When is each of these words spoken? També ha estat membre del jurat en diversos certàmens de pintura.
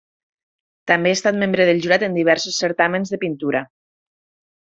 També 0.91 1.11
ha 1.11 1.17
estat 1.17 1.37
membre 1.43 1.67
del 1.69 1.83
jurat 1.83 2.05
en 2.09 2.17
diversos 2.19 2.57
certàmens 2.65 3.13
de 3.15 3.23
pintura. 3.27 3.65